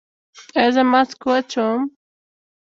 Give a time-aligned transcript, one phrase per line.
[0.57, 1.81] ایا زه ماسک واچوم؟